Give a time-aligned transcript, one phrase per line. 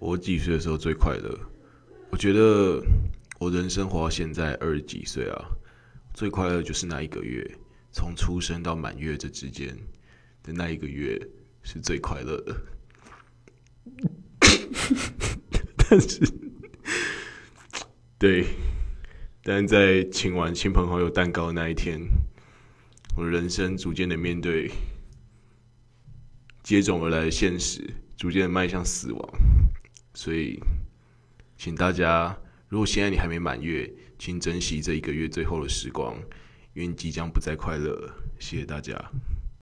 [0.00, 1.38] 我几岁的时候最快乐？
[2.10, 2.82] 我觉得
[3.38, 5.44] 我人生活到现在二十几岁啊，
[6.14, 7.46] 最快乐就是那一个月，
[7.92, 9.76] 从出生到满月这之间
[10.42, 11.20] 的那一个月
[11.62, 12.56] 是最快乐的。
[15.76, 16.20] 但是，
[18.18, 18.46] 对，
[19.44, 22.00] 但在请完亲朋好友蛋糕的那一天，
[23.18, 24.70] 我人生逐渐的面对
[26.62, 27.84] 接踵而来的现实，
[28.16, 29.49] 逐渐的迈向死亡。
[30.14, 30.60] 所以，
[31.56, 32.36] 请大家，
[32.68, 36.16] 如果现在你还没满月，请珍惜这一个月最后的时光，
[36.74, 38.10] 因为你即将不再快乐。
[38.38, 38.94] 谢谢大家。